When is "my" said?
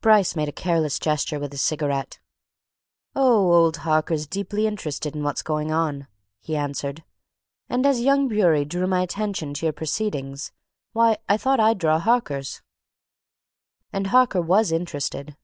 8.88-9.02